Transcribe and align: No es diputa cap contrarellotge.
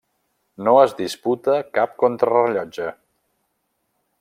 No 0.67 0.71
es 0.85 0.95
diputa 1.01 1.59
cap 1.79 1.93
contrarellotge. 2.05 2.91